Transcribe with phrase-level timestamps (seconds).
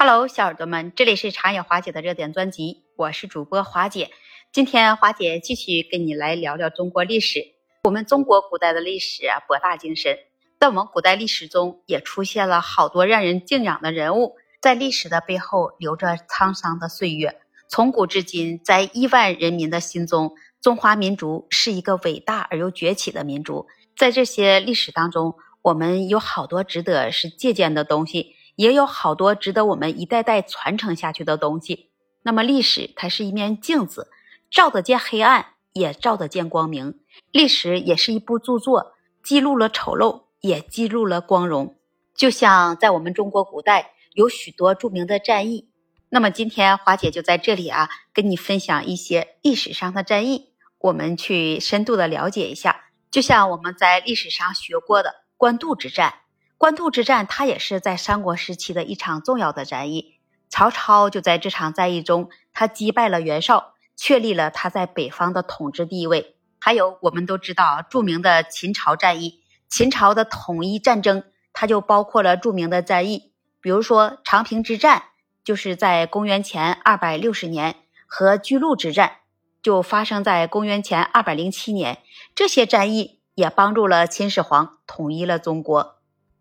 [0.00, 4.12] Hello，小耳朵们，这里是长野华姐的热点专辑，我是主播华姐。
[4.52, 7.44] 今天华姐继续跟你来聊聊中国历史。
[7.82, 10.16] 我们中国古代的历史啊，博大精深，
[10.60, 17.40] 在我们古代历史中也出现了好多让人敬仰的人物，在历史的背后留着沧桑的岁月。
[17.68, 20.30] 从古至今，在亿万人民的心中，
[20.62, 23.66] 中华民族是一个伟大而又崛起的民族。
[23.96, 28.36] 在这些历史当中，我们有好多值得是借鉴的东西。
[28.58, 31.90] 也有好多值得我们一代代传承下去的东西。
[32.22, 34.10] 那么，历史它是一面镜子，
[34.50, 36.98] 照得见黑暗，也照得见光明。
[37.30, 41.76] 历史也是一部著作，记录了丑陋，也记录了光荣。
[42.16, 45.70] 就像在我们中国古代有许多著名的战役，
[46.08, 52.86] 那么今天华姐就在这里啊，跟你分享一些历史上的战役，我们去深度的了解一下。
[53.08, 56.14] 就像我们在历史上学过的官渡之战。
[56.58, 60.16] 官渡之战，它也是在三国时期的一场重要的战役。
[60.50, 66.34] 曹操就在这场战役中，他击败了袁绍，确立了他在北方的统治地位。
[66.58, 73.30] 还有，我们都知道著名的秦朝战役，秦朝的统一战争，它就包括了著名的战役，
[73.60, 75.04] 比如说长平之战，
[75.44, 77.76] 就是在公元前二百六十年，
[78.08, 79.18] 和巨鹿之战，
[79.62, 81.98] 就发生在公元前二百零七年。
[82.34, 85.97] 这些战役也帮助了秦始皇统一了中国。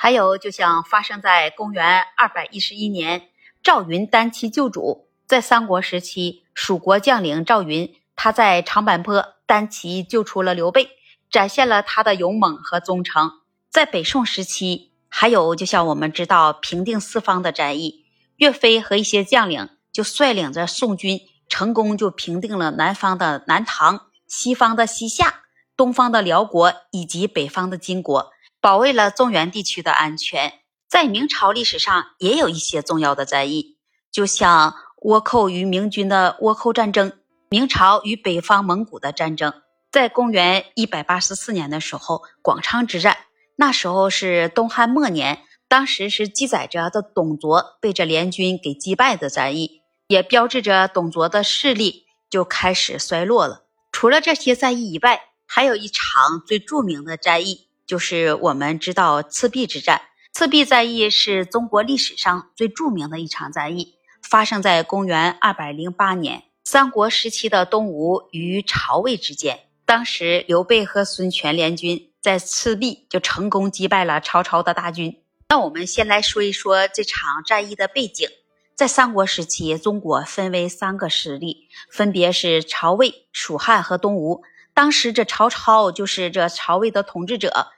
[0.00, 3.30] 还有，就像发生在公元二百一十一年，
[3.64, 5.08] 赵云单骑救主。
[5.26, 10.90] 在三国时期，蜀国将领赵云，他在长坂坡单骑救出了刘备，
[11.28, 13.40] 展现了他的勇猛和忠诚。
[13.70, 18.04] 在北宋时期，还有就像我们知道平定四方的战役，
[18.36, 25.42] 岳飞和一些将领就率领着宋军，成功就平定了南方的南唐、西方的西夏、
[25.76, 28.30] 东方的辽国以及北方的金国。
[28.60, 30.54] 保卫了中原地区的安全。
[30.88, 33.76] 在明朝历史上也有一些重要的战役，
[34.10, 37.12] 就像倭寇与明军的倭寇战争，
[37.50, 39.52] 明朝与北方蒙古的战争。
[39.92, 43.16] 在公元一百八十四年的时候，广昌之战，
[43.56, 53.66] 那时候是东汉末年，当时是记载着的董卓被这联军给击败的战役，也标志着董卓的势力就开始衰落了。
[53.92, 57.67] 除了这些战役以外，还有一场最著名的战役。
[57.88, 60.02] 就是我们知道赤壁之战，
[60.34, 69.60] 赤壁战役是中国历史上最著名的一场战役，发生在公元二百零八年，三国时期的东吴与曹魏之间。
[69.86, 75.22] 当时刘备和孙权联军在赤壁就成功击败了曹操的大军。
[75.48, 78.28] 那我们先来说一说这场战役的背景。
[78.76, 84.42] 在三国时期，中国分为三个势力，分别是曹魏、蜀汉和东吴。
[84.74, 87.68] 当时这曹操就是这曹魏的统治者。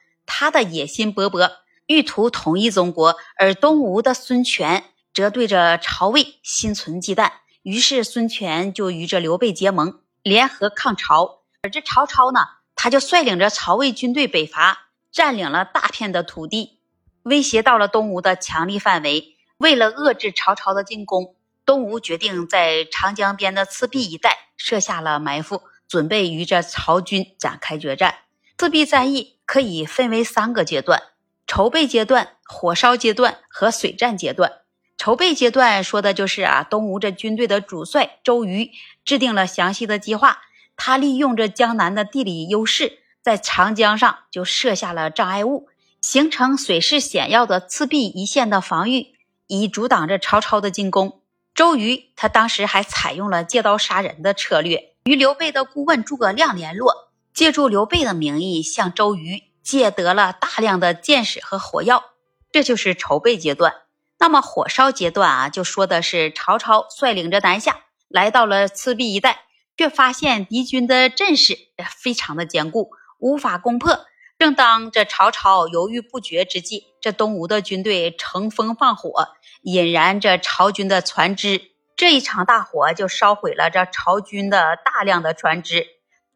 [0.40, 1.52] 他的野心勃勃，
[1.86, 7.30] 欲图统一中国，而东吴的孙权则对着曹魏心存忌惮。
[7.60, 11.42] 于是孙权就与这刘备结盟，联合抗曹。
[11.60, 12.40] 而这曹操呢，
[12.74, 16.78] 他就率领着曹魏军队北伐，占领了大片的土地，
[17.24, 19.36] 威胁到了东吴的强力范围。
[19.58, 21.36] 为了遏制曹操的进攻，
[21.66, 28.20] 东吴决定在长江边的赤壁一带设下了埋伏，准备与这曹军展开决战。
[28.56, 29.36] 赤壁战役。
[29.50, 31.02] 可以分为三个阶段：
[31.44, 34.60] 筹备阶段、火烧阶段和水战阶段。
[34.96, 38.70] 筹备阶段说的就是啊，东吴这军队的主帅周瑜
[39.04, 40.38] 制定了详细的计划，
[40.76, 45.66] 他利用着江南的地理优势，在长江上就设下了障碍物，
[46.00, 49.16] 形成水势险要的赤壁一线的防御，
[49.48, 51.20] 以阻挡着曹操的进攻。
[51.56, 57.09] 周瑜他当时还采用了借刀杀人的策略，与刘备的顾问诸葛亮联络。
[57.32, 62.04] 借助刘备的名义向周瑜借得了大量的箭矢和火药，
[62.50, 63.74] 这就是筹备阶段。
[64.18, 69.44] 那么火烧阶段啊，就说的是曹操率领着南下，来到了赤壁一带，
[69.76, 71.56] 却发现敌军的阵势
[71.96, 74.04] 非常的坚固，无法攻破。
[74.38, 79.28] 正当这曹操犹豫不决之际，这东吴的军队乘风放火，
[79.62, 81.70] 引燃这曹军的船只。
[81.96, 85.86] 这一场大火就烧毁了这曹军的大量的船只。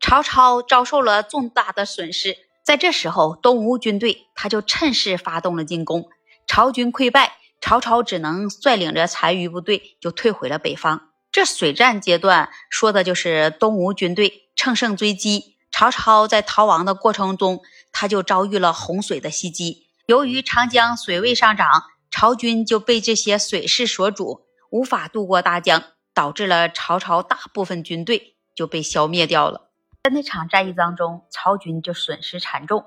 [0.07, 6.11] 曹操遭受了重大的损失，在这时候，东吴军队他就趁势发动了进攻，
[6.47, 11.09] 曹军溃败，曹操只能率领着残余部队就退回了北方。
[11.33, 19.87] 这水战阶段说的就是东吴军队乘胜追击，曹操在逃亡的过程中，他就遭遇了洪水的袭击。
[20.05, 21.67] 由于长江水位上涨，
[22.11, 29.71] 曹军就被这些水势所阻，无法渡过大江，导致了曹操大部分军队就被消灭掉了。
[30.05, 32.85] 在那场战役当中，曹军就损失惨重。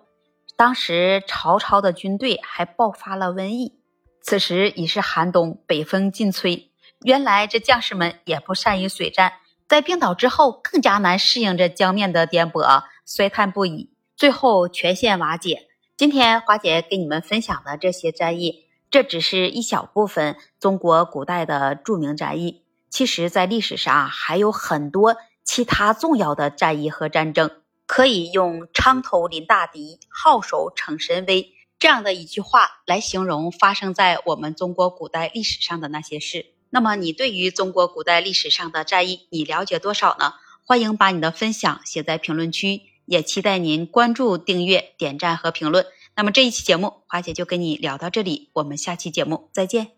[0.55, 3.79] 当时曹操的军队还爆发了瘟疫，
[4.21, 6.69] 此时已是寒冬，北风劲吹。
[7.01, 9.33] 原来这将士们也不善于水战，
[9.67, 15.69] 在病倒之后更加难适应这江面的颠簸，衰叹不已，最后全线瓦解。
[15.97, 22.63] 今天华姐给你们分享的这些战役，这只是一小部分中国古代的著名战役。
[22.91, 25.17] 其实，在历史上还有很多
[25.47, 27.49] 其他重要的战役和战争，
[27.87, 31.53] 可以用“昌头临大敌，号手逞神威”。
[31.79, 36.47] 这样的一句话来形容发生在我们中国古代历史上的那些事。
[36.69, 40.33] 那么，你对于中国古代历史上的战役，你了解多少呢？
[40.65, 45.85] 欢迎把你的分享写在评论区，也期待您关注、订阅、点赞和评论。
[46.13, 49.96] 那么这一期节目，华姐就跟你聊到这里，我们下期节目再见。